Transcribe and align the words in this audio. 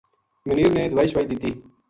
منیر 0.45 0.69
نے 0.75 0.83
دوائی 0.91 1.07
شوائی 1.11 1.27
دِتی 1.29 1.51